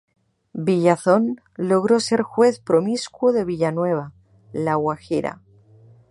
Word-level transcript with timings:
Villazón 0.53 1.41
logró 1.57 1.99
ser 1.99 2.23
juez 2.23 2.59
promiscuo 2.59 3.33
de 3.33 3.45
Villanueva, 3.45 4.13
La 4.51 4.73
Guajira. 4.73 5.43